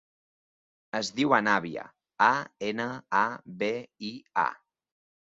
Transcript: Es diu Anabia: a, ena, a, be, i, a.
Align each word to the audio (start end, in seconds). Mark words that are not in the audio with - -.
Es 0.99 1.11
diu 1.19 1.35
Anabia: 1.37 1.83
a, 2.29 2.31
ena, 2.71 2.87
a, 3.21 3.23
be, 3.61 3.71
i, 4.09 4.15
a. 4.47 4.51